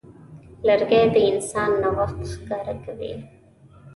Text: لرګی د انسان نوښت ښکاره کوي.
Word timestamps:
لرګی 0.67 1.03
د 1.13 1.15
انسان 1.31 1.71
نوښت 1.81 2.19
ښکاره 2.31 2.75
کوي. 2.83 3.13